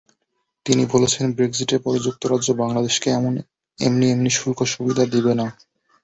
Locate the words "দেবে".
5.13-5.33